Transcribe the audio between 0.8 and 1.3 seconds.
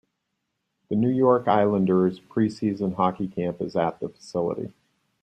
The New